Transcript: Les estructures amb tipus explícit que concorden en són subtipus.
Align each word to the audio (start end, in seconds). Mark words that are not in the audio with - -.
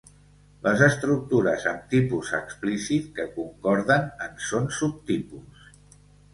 Les 0.67 0.79
estructures 0.85 1.67
amb 1.73 1.83
tipus 1.91 2.33
explícit 2.39 3.13
que 3.21 3.29
concorden 3.37 4.11
en 4.29 4.43
són 4.51 4.69
subtipus. 4.83 5.73